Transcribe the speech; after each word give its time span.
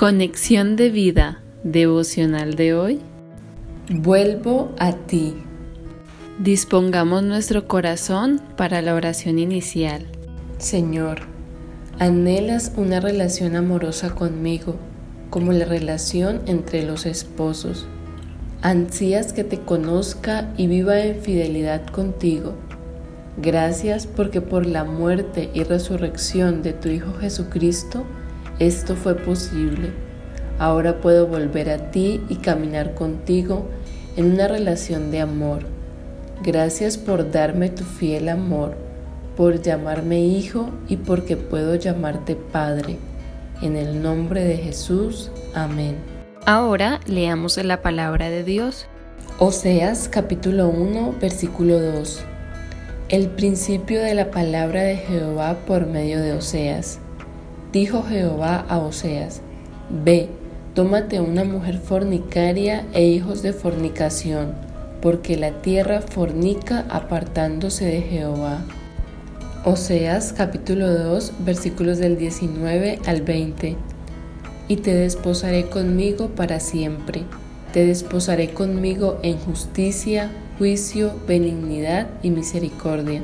Conexión 0.00 0.76
de 0.76 0.88
vida 0.88 1.42
devocional 1.62 2.54
de 2.54 2.72
hoy. 2.72 3.00
Vuelvo 3.90 4.72
a 4.78 4.92
ti. 4.92 5.34
Dispongamos 6.38 7.22
nuestro 7.22 7.68
corazón 7.68 8.40
para 8.56 8.80
la 8.80 8.94
oración 8.94 9.38
inicial. 9.38 10.06
Señor, 10.56 11.18
anhelas 11.98 12.72
una 12.78 13.00
relación 13.00 13.56
amorosa 13.56 14.14
conmigo, 14.14 14.76
como 15.28 15.52
la 15.52 15.66
relación 15.66 16.40
entre 16.46 16.82
los 16.82 17.04
esposos. 17.04 17.86
Ansías 18.62 19.34
que 19.34 19.44
te 19.44 19.60
conozca 19.60 20.50
y 20.56 20.66
viva 20.66 20.98
en 20.98 21.20
fidelidad 21.20 21.86
contigo. 21.88 22.54
Gracias 23.36 24.06
porque 24.06 24.40
por 24.40 24.64
la 24.64 24.84
muerte 24.84 25.50
y 25.52 25.62
resurrección 25.62 26.62
de 26.62 26.72
tu 26.72 26.88
Hijo 26.88 27.12
Jesucristo, 27.20 28.06
esto 28.60 28.94
fue 28.94 29.16
posible. 29.16 29.90
Ahora 30.58 31.00
puedo 31.00 31.26
volver 31.26 31.70
a 31.70 31.90
ti 31.90 32.20
y 32.28 32.36
caminar 32.36 32.94
contigo 32.94 33.66
en 34.16 34.30
una 34.30 34.46
relación 34.46 35.10
de 35.10 35.20
amor. 35.20 35.60
Gracias 36.42 36.98
por 36.98 37.30
darme 37.30 37.70
tu 37.70 37.84
fiel 37.84 38.28
amor, 38.28 38.76
por 39.36 39.62
llamarme 39.62 40.20
hijo 40.20 40.70
y 40.88 40.98
porque 40.98 41.36
puedo 41.36 41.74
llamarte 41.74 42.36
Padre. 42.36 42.98
En 43.62 43.76
el 43.76 44.02
nombre 44.02 44.44
de 44.44 44.58
Jesús. 44.58 45.30
Amén. 45.54 45.96
Ahora 46.44 47.00
leamos 47.06 47.56
la 47.56 47.80
palabra 47.80 48.28
de 48.28 48.44
Dios. 48.44 48.86
Oseas 49.38 50.08
capítulo 50.08 50.68
1 50.68 51.14
versículo 51.18 51.80
2. 51.80 52.20
El 53.08 53.28
principio 53.28 54.02
de 54.02 54.14
la 54.14 54.30
palabra 54.30 54.82
de 54.82 54.96
Jehová 54.96 55.56
por 55.66 55.86
medio 55.86 56.20
de 56.20 56.34
Oseas. 56.34 57.00
Dijo 57.72 58.02
Jehová 58.02 58.64
a 58.68 58.78
Oseas, 58.78 59.42
Ve, 60.04 60.28
tómate 60.74 61.20
una 61.20 61.44
mujer 61.44 61.78
fornicaria 61.78 62.84
e 62.92 63.04
hijos 63.04 63.42
de 63.42 63.52
fornicación, 63.52 64.54
porque 65.00 65.36
la 65.36 65.62
tierra 65.62 66.00
fornica 66.00 66.84
apartándose 66.88 67.84
de 67.84 68.02
Jehová. 68.02 68.64
Oseas 69.64 70.32
capítulo 70.32 70.92
2 70.92 71.32
versículos 71.44 71.98
del 71.98 72.18
19 72.18 72.98
al 73.06 73.22
20. 73.22 73.76
Y 74.66 74.76
te 74.76 74.92
desposaré 74.92 75.66
conmigo 75.66 76.30
para 76.30 76.58
siempre, 76.58 77.22
te 77.72 77.86
desposaré 77.86 78.50
conmigo 78.50 79.20
en 79.22 79.38
justicia, 79.38 80.32
juicio, 80.58 81.12
benignidad 81.28 82.08
y 82.24 82.30
misericordia, 82.30 83.22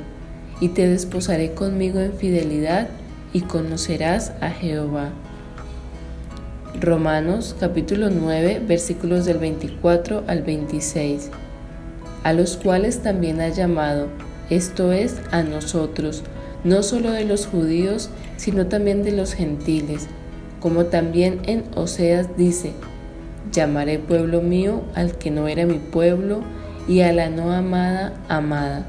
y 0.61 0.69
te 0.69 0.86
desposaré 0.86 1.52
conmigo 1.52 1.98
en 1.98 2.12
fidelidad, 2.12 2.89
y 3.32 3.42
conocerás 3.42 4.32
a 4.41 4.50
Jehová. 4.50 5.10
Romanos 6.80 7.56
capítulo 7.58 8.10
9 8.10 8.62
versículos 8.66 9.24
del 9.24 9.38
24 9.38 10.24
al 10.27 10.42
26. 10.42 11.30
A 12.22 12.33
los 12.33 12.56
cuales 12.56 13.02
también 13.02 13.41
ha 13.41 13.48
llamado, 13.48 14.08
esto 14.50 14.92
es, 14.92 15.16
a 15.30 15.42
nosotros, 15.42 16.22
no 16.64 16.83
solo 16.83 17.12
de 17.12 17.24
los 17.24 17.46
judíos, 17.46 18.10
sino 18.36 18.66
también 18.66 19.02
de 19.02 19.12
los 19.12 19.33
gentiles, 19.33 20.08
como 20.61 20.86
también 20.86 21.40
en 21.44 21.64
Oseas 21.74 22.36
dice, 22.36 22.72
llamaré 23.52 23.98
pueblo 23.98 24.42
mío 24.42 24.83
al 24.94 25.16
que 25.16 25.30
no 25.30 25.48
era 25.48 25.66
mi 25.66 25.78
pueblo, 25.78 26.42
y 26.88 27.00
a 27.00 27.12
la 27.12 27.30
no 27.30 27.52
amada, 27.52 28.14
amada. 28.28 28.86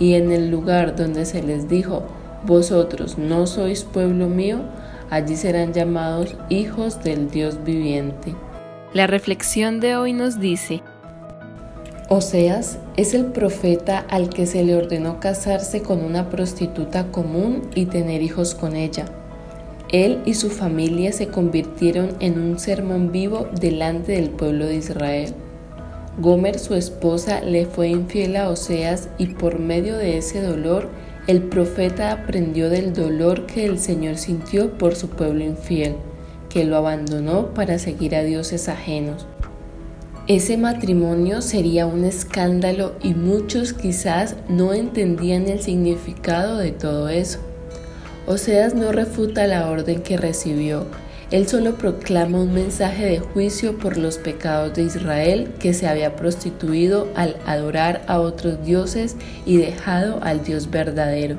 Y 0.00 0.14
en 0.14 0.32
el 0.32 0.50
lugar 0.50 0.96
donde 0.96 1.24
se 1.24 1.42
les 1.42 1.68
dijo, 1.68 2.06
vosotros 2.44 3.18
no 3.18 3.46
sois 3.46 3.84
pueblo 3.84 4.28
mío, 4.28 4.60
allí 5.10 5.36
serán 5.36 5.72
llamados 5.72 6.36
hijos 6.48 7.02
del 7.02 7.30
Dios 7.30 7.64
viviente. 7.64 8.34
La 8.92 9.06
reflexión 9.06 9.80
de 9.80 9.96
hoy 9.96 10.12
nos 10.12 10.40
dice, 10.40 10.82
Oseas 12.10 12.78
es 12.96 13.12
el 13.12 13.26
profeta 13.26 13.98
al 14.08 14.30
que 14.30 14.46
se 14.46 14.64
le 14.64 14.74
ordenó 14.74 15.20
casarse 15.20 15.82
con 15.82 16.02
una 16.02 16.30
prostituta 16.30 17.12
común 17.12 17.68
y 17.74 17.84
tener 17.84 18.22
hijos 18.22 18.54
con 18.54 18.76
ella. 18.76 19.04
Él 19.90 20.20
y 20.24 20.34
su 20.34 20.48
familia 20.48 21.12
se 21.12 21.28
convirtieron 21.28 22.10
en 22.20 22.38
un 22.38 22.58
sermón 22.58 23.12
vivo 23.12 23.46
delante 23.60 24.12
del 24.12 24.30
pueblo 24.30 24.66
de 24.66 24.76
Israel. 24.76 25.34
Gomer, 26.18 26.58
su 26.58 26.74
esposa, 26.74 27.42
le 27.42 27.66
fue 27.66 27.88
infiel 27.88 28.36
a 28.36 28.48
Oseas 28.48 29.08
y 29.18 29.26
por 29.26 29.58
medio 29.58 29.96
de 29.96 30.18
ese 30.18 30.42
dolor 30.42 30.88
el 31.28 31.42
profeta 31.42 32.10
aprendió 32.10 32.70
del 32.70 32.94
dolor 32.94 33.44
que 33.44 33.66
el 33.66 33.78
Señor 33.78 34.16
sintió 34.16 34.78
por 34.78 34.96
su 34.96 35.10
pueblo 35.10 35.44
infiel, 35.44 35.94
que 36.48 36.64
lo 36.64 36.74
abandonó 36.74 37.52
para 37.52 37.78
seguir 37.78 38.16
a 38.16 38.22
dioses 38.22 38.70
ajenos. 38.70 39.26
Ese 40.26 40.56
matrimonio 40.56 41.42
sería 41.42 41.84
un 41.84 42.06
escándalo 42.06 42.94
y 43.02 43.12
muchos 43.12 43.74
quizás 43.74 44.36
no 44.48 44.72
entendían 44.72 45.48
el 45.48 45.60
significado 45.60 46.56
de 46.56 46.70
todo 46.72 47.10
eso. 47.10 47.40
Oseas 48.26 48.74
no 48.74 48.90
refuta 48.90 49.46
la 49.46 49.68
orden 49.68 50.00
que 50.00 50.16
recibió, 50.16 50.86
él 51.30 51.46
solo 51.46 51.74
proclama 51.74 52.40
un 52.40 52.54
mensaje 52.54 53.04
de 53.04 53.18
juicio 53.18 53.76
por 53.76 53.98
los 53.98 54.16
pecados 54.16 54.74
de 54.74 54.84
Israel 54.84 55.52
que 55.58 55.74
se 55.74 55.86
había 55.86 56.16
prostituido 56.16 57.08
al 57.16 57.36
adorar 57.44 58.02
a 58.06 58.18
otros 58.18 58.64
dioses 58.64 59.14
y 59.44 59.58
dejado 59.58 60.20
al 60.22 60.42
Dios 60.42 60.70
verdadero. 60.70 61.36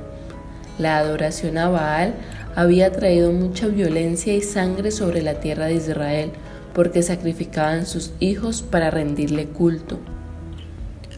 La 0.77 0.99
adoración 0.99 1.57
a 1.57 1.69
Baal 1.69 2.13
había 2.55 2.91
traído 2.91 3.31
mucha 3.31 3.67
violencia 3.67 4.35
y 4.35 4.41
sangre 4.41 4.91
sobre 4.91 5.23
la 5.23 5.39
tierra 5.39 5.65
de 5.65 5.75
Israel 5.75 6.31
porque 6.73 7.01
sacrificaban 7.01 7.87
sus 7.87 8.11
hijos 8.19 8.61
para 8.61 8.91
rendirle 8.91 9.47
culto. 9.47 9.97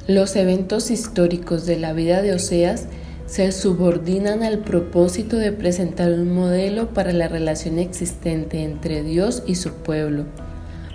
Los 0.08 0.36
eventos 0.38 0.92
históricos 0.92 1.66
de 1.66 1.78
la 1.78 1.92
vida 1.92 2.22
de 2.22 2.34
Oseas 2.34 2.88
se 3.32 3.54
subordinan 3.54 4.44
al 4.44 4.60
propósito 4.60 5.38
de 5.38 5.54
presentar 5.54 6.12
un 6.12 6.34
modelo 6.34 6.90
para 6.90 7.14
la 7.14 7.30
relación 7.30 7.80
existente 7.80 8.62
entre 8.62 9.04
Dios 9.04 9.44
y 9.48 9.56
su 9.56 9.72
pueblo. 9.72 10.26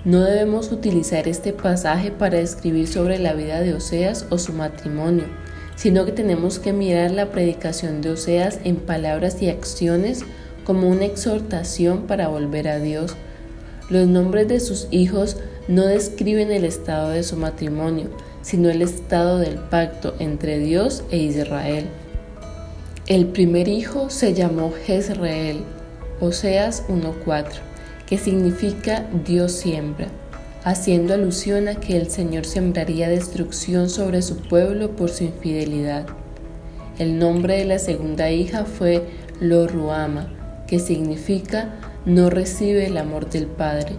No 0.04 0.20
debemos 0.20 0.70
utilizar 0.70 1.28
este 1.28 1.54
pasaje 1.54 2.10
para 2.10 2.38
escribir 2.38 2.88
sobre 2.88 3.18
la 3.18 3.32
vida 3.32 3.62
de 3.62 3.72
Oseas 3.72 4.26
o 4.28 4.36
su 4.36 4.52
matrimonio, 4.52 5.24
sino 5.76 6.04
que 6.04 6.12
tenemos 6.12 6.58
que 6.58 6.74
mirar 6.74 7.10
la 7.10 7.30
predicación 7.30 8.02
de 8.02 8.10
Oseas 8.10 8.58
en 8.64 8.76
palabras 8.76 9.40
y 9.40 9.48
acciones 9.48 10.22
como 10.64 10.90
una 10.90 11.06
exhortación 11.06 12.02
para 12.02 12.28
volver 12.28 12.68
a 12.68 12.78
Dios. 12.78 13.16
Los 13.88 14.08
nombres 14.08 14.46
de 14.46 14.60
sus 14.60 14.88
hijos 14.90 15.38
no 15.68 15.86
describen 15.86 16.52
el 16.52 16.66
estado 16.66 17.08
de 17.08 17.22
su 17.22 17.38
matrimonio, 17.38 18.10
sino 18.42 18.68
el 18.68 18.82
estado 18.82 19.38
del 19.38 19.54
pacto 19.54 20.14
entre 20.18 20.58
Dios 20.58 21.02
e 21.10 21.16
Israel. 21.16 21.86
El 23.08 23.26
primer 23.26 23.68
hijo 23.68 24.10
se 24.10 24.34
llamó 24.34 24.72
Jezreel, 24.84 25.60
Oseas 26.18 26.88
1.4, 26.88 27.52
que 28.04 28.18
significa 28.18 29.06
Dios 29.24 29.52
siembra, 29.52 30.08
haciendo 30.64 31.14
alusión 31.14 31.68
a 31.68 31.76
que 31.76 31.96
el 31.96 32.10
Señor 32.10 32.46
sembraría 32.46 33.08
destrucción 33.08 33.90
sobre 33.90 34.22
su 34.22 34.38
pueblo 34.38 34.96
por 34.96 35.08
su 35.10 35.22
infidelidad. 35.22 36.04
El 36.98 37.20
nombre 37.20 37.58
de 37.58 37.66
la 37.66 37.78
segunda 37.78 38.32
hija 38.32 38.64
fue 38.64 39.04
Loruama, 39.38 40.64
que 40.66 40.80
significa 40.80 41.78
no 42.06 42.28
recibe 42.28 42.86
el 42.86 42.96
amor 42.96 43.30
del 43.30 43.46
Padre, 43.46 43.92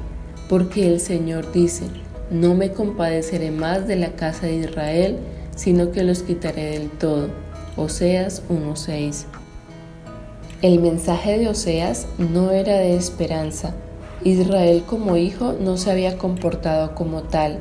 porque 0.50 0.86
el 0.86 1.00
Señor 1.00 1.54
dice, 1.54 1.86
no 2.30 2.56
me 2.56 2.74
compadeceré 2.74 3.52
más 3.52 3.88
de 3.88 3.96
la 3.96 4.18
casa 4.18 4.48
de 4.48 4.56
Israel, 4.56 5.16
sino 5.56 5.92
que 5.92 6.04
los 6.04 6.24
quitaré 6.24 6.72
del 6.72 6.90
todo 6.90 7.47
Oseas 7.78 8.42
1.6. 8.50 9.26
El 10.64 10.80
mensaje 10.80 11.38
de 11.38 11.48
Oseas 11.48 12.08
no 12.18 12.50
era 12.50 12.80
de 12.80 12.96
esperanza. 12.96 13.76
Israel 14.24 14.84
como 14.88 15.16
hijo 15.16 15.54
no 15.54 15.78
se 15.78 15.92
había 15.92 16.18
comportado 16.18 16.96
como 16.96 17.22
tal, 17.22 17.60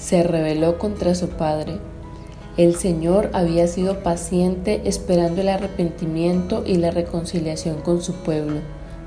se 0.00 0.22
rebeló 0.22 0.78
contra 0.78 1.14
su 1.14 1.28
padre. 1.28 1.80
El 2.56 2.76
Señor 2.76 3.28
había 3.34 3.68
sido 3.68 4.02
paciente 4.02 4.80
esperando 4.86 5.42
el 5.42 5.50
arrepentimiento 5.50 6.64
y 6.66 6.76
la 6.76 6.90
reconciliación 6.90 7.82
con 7.82 8.00
su 8.00 8.14
pueblo, 8.14 8.60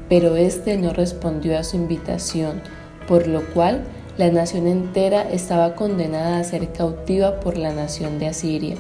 pero 0.10 0.36
éste 0.36 0.78
no 0.78 0.94
respondió 0.94 1.58
a 1.58 1.64
su 1.64 1.76
invitación, 1.76 2.62
por 3.08 3.26
lo 3.26 3.42
cual 3.56 3.86
la 4.20 4.30
nación 4.30 4.68
entera 4.68 5.24
estaba 5.24 5.74
condenada 5.74 6.38
a 6.38 6.44
ser 6.44 6.72
cautiva 6.72 7.40
por 7.40 7.58
la 7.58 7.74
nación 7.74 8.20
de 8.20 8.28
Asiria. 8.28 8.76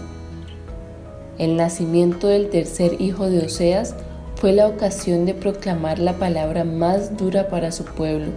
El 1.42 1.58
nacimiento 1.58 2.28
del 2.28 2.52
tercer 2.52 3.02
hijo 3.02 3.28
de 3.28 3.40
Oseas 3.40 3.96
fue 4.36 4.52
la 4.52 4.68
ocasión 4.68 5.26
de 5.26 5.34
proclamar 5.34 5.98
la 5.98 6.14
palabra 6.14 6.66
más 6.66 7.18
dura 7.18 7.48
para 7.48 7.72
su 7.72 7.84
pueblo. 7.84 8.28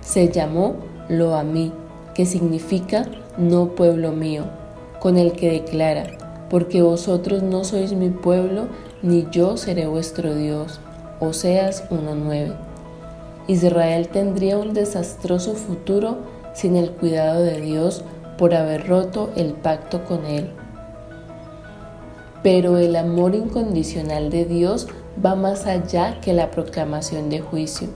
Se 0.00 0.32
llamó 0.32 0.76
Loamí, 1.10 1.70
que 2.14 2.24
significa 2.24 3.04
no 3.36 3.74
pueblo 3.74 4.12
mío, 4.12 4.44
con 5.00 5.18
el 5.18 5.32
que 5.32 5.50
declara, 5.50 6.06
porque 6.48 6.80
vosotros 6.80 7.42
no 7.42 7.62
sois 7.62 7.92
mi 7.92 8.08
pueblo, 8.08 8.68
ni 9.02 9.26
yo 9.30 9.58
seré 9.58 9.86
vuestro 9.86 10.34
Dios. 10.34 10.80
Oseas 11.20 11.86
1.9. 11.90 12.56
Israel 13.48 14.08
tendría 14.08 14.56
un 14.56 14.72
desastroso 14.72 15.52
futuro 15.56 16.20
sin 16.54 16.76
el 16.76 16.90
cuidado 16.90 17.42
de 17.42 17.60
Dios 17.60 18.02
por 18.38 18.54
haber 18.54 18.88
roto 18.88 19.28
el 19.36 19.52
pacto 19.52 20.06
con 20.06 20.24
Él. 20.24 20.48
Pero 22.42 22.78
el 22.78 22.96
amor 22.96 23.34
incondicional 23.34 24.30
de 24.30 24.44
Dios 24.44 24.88
va 25.24 25.34
más 25.34 25.66
allá 25.66 26.20
que 26.20 26.32
la 26.32 26.50
proclamación 26.50 27.30
de 27.30 27.40
juicio. 27.40 27.88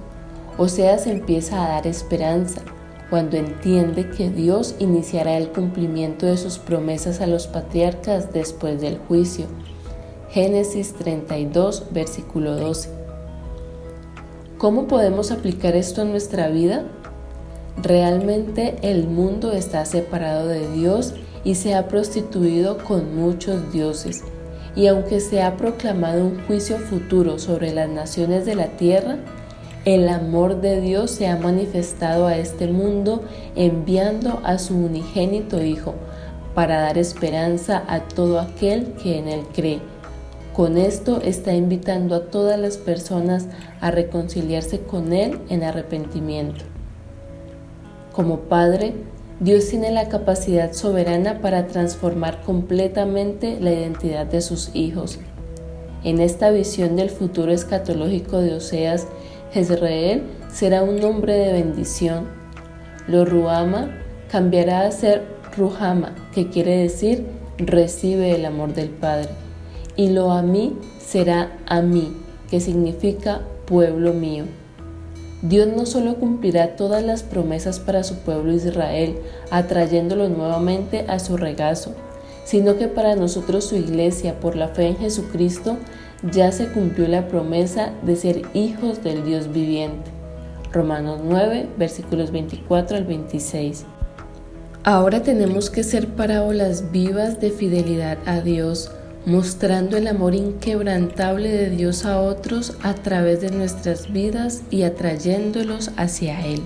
Oseas 0.58 1.06
empieza 1.06 1.64
a 1.64 1.68
dar 1.68 1.86
esperanza 1.86 2.62
cuando 3.10 3.36
entiende 3.36 4.08
que 4.08 4.30
Dios 4.30 4.76
iniciará 4.78 5.36
el 5.36 5.48
cumplimiento 5.48 6.26
de 6.26 6.36
sus 6.36 6.58
promesas 6.58 7.20
a 7.20 7.26
los 7.26 7.48
patriarcas 7.48 8.32
después 8.32 8.80
del 8.80 8.98
juicio. 8.98 9.46
Génesis 10.30 10.94
32, 10.94 11.86
versículo 11.90 12.54
12. 12.54 12.88
¿Cómo 14.58 14.86
podemos 14.86 15.32
aplicar 15.32 15.74
esto 15.74 16.02
en 16.02 16.12
nuestra 16.12 16.48
vida? 16.48 16.84
Realmente 17.82 18.76
el 18.82 19.08
mundo 19.08 19.52
está 19.52 19.84
separado 19.86 20.46
de 20.46 20.70
Dios 20.70 21.14
y 21.44 21.54
se 21.54 21.74
ha 21.74 21.88
prostituido 21.88 22.78
con 22.78 23.16
muchos 23.16 23.72
dioses. 23.72 24.22
Y 24.76 24.86
aunque 24.86 25.20
se 25.20 25.42
ha 25.42 25.56
proclamado 25.56 26.24
un 26.24 26.40
juicio 26.46 26.78
futuro 26.78 27.38
sobre 27.38 27.72
las 27.72 27.88
naciones 27.88 28.46
de 28.46 28.54
la 28.54 28.68
tierra, 28.68 29.18
el 29.84 30.08
amor 30.08 30.60
de 30.60 30.80
Dios 30.80 31.10
se 31.10 31.26
ha 31.26 31.36
manifestado 31.36 32.26
a 32.26 32.36
este 32.36 32.66
mundo 32.66 33.22
enviando 33.56 34.40
a 34.44 34.58
su 34.58 34.76
unigénito 34.76 35.62
Hijo 35.62 35.94
para 36.54 36.80
dar 36.80 36.98
esperanza 36.98 37.82
a 37.88 38.00
todo 38.00 38.40
aquel 38.40 38.92
que 39.02 39.18
en 39.18 39.28
Él 39.28 39.42
cree. 39.54 39.80
Con 40.52 40.76
esto 40.76 41.22
está 41.22 41.54
invitando 41.54 42.14
a 42.14 42.26
todas 42.26 42.58
las 42.58 42.76
personas 42.76 43.46
a 43.80 43.90
reconciliarse 43.90 44.80
con 44.80 45.12
Él 45.12 45.38
en 45.48 45.62
arrepentimiento. 45.62 46.64
Como 48.12 48.40
Padre, 48.40 48.94
Dios 49.40 49.68
tiene 49.68 49.90
la 49.90 50.10
capacidad 50.10 50.74
soberana 50.74 51.40
para 51.40 51.66
transformar 51.66 52.42
completamente 52.42 53.58
la 53.58 53.72
identidad 53.72 54.26
de 54.26 54.42
sus 54.42 54.70
hijos. 54.74 55.18
En 56.04 56.20
esta 56.20 56.50
visión 56.50 56.94
del 56.94 57.08
futuro 57.08 57.50
escatológico 57.50 58.38
de 58.38 58.52
Oseas, 58.52 59.06
Jezreel 59.52 60.24
será 60.52 60.82
un 60.82 61.00
nombre 61.00 61.32
de 61.32 61.54
bendición. 61.54 62.26
Lo 63.08 63.24
Ruama 63.24 63.96
cambiará 64.30 64.82
a 64.82 64.90
ser 64.90 65.24
Ruhama, 65.56 66.14
que 66.34 66.50
quiere 66.50 66.76
decir 66.76 67.24
recibe 67.56 68.34
el 68.34 68.44
amor 68.44 68.74
del 68.74 68.90
Padre. 68.90 69.30
Y 69.96 70.10
lo 70.10 70.32
a 70.32 70.42
mí 70.42 70.76
será 70.98 71.56
a 71.64 71.80
mí, 71.80 72.14
que 72.50 72.60
significa 72.60 73.40
pueblo 73.64 74.12
mío. 74.12 74.44
Dios 75.42 75.68
no 75.74 75.86
solo 75.86 76.16
cumplirá 76.16 76.76
todas 76.76 77.02
las 77.02 77.22
promesas 77.22 77.80
para 77.80 78.02
su 78.02 78.16
pueblo 78.16 78.52
Israel, 78.52 79.16
atrayéndolo 79.50 80.28
nuevamente 80.28 81.06
a 81.08 81.18
su 81.18 81.36
regazo, 81.38 81.94
sino 82.44 82.76
que 82.76 82.88
para 82.88 83.16
nosotros 83.16 83.64
su 83.64 83.76
iglesia, 83.76 84.38
por 84.38 84.54
la 84.54 84.68
fe 84.68 84.88
en 84.88 84.98
Jesucristo, 84.98 85.78
ya 86.30 86.52
se 86.52 86.68
cumplió 86.68 87.08
la 87.08 87.28
promesa 87.28 87.92
de 88.02 88.16
ser 88.16 88.42
hijos 88.52 89.02
del 89.02 89.24
Dios 89.24 89.50
viviente. 89.50 90.10
Romanos 90.72 91.20
9, 91.24 91.68
versículos 91.78 92.30
24 92.30 92.98
al 92.98 93.04
26. 93.04 93.86
Ahora 94.84 95.22
tenemos 95.22 95.70
que 95.70 95.84
ser 95.84 96.08
parábolas 96.08 96.92
vivas 96.92 97.40
de 97.40 97.50
fidelidad 97.50 98.18
a 98.26 98.40
Dios, 98.40 98.90
mostrando 99.26 99.96
el 99.96 100.06
amor 100.06 100.34
inquebrantable 100.34 101.50
de 101.50 101.70
Dios 101.70 102.04
a 102.04 102.20
otros 102.20 102.76
a 102.82 102.92
través 102.94 103.40
de 103.40 103.50
nuestras 103.50 104.12
vidas 104.12 104.62
y 104.70 104.82
atrayéndolos 104.82 105.90
hacia 105.96 106.46
Él. 106.46 106.62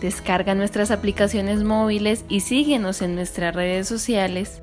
Descarga 0.00 0.56
nuestras 0.56 0.90
aplicaciones 0.90 1.62
móviles 1.62 2.24
y 2.28 2.40
síguenos 2.40 3.02
en 3.02 3.14
nuestras 3.14 3.54
redes 3.54 3.86
sociales 3.86 4.62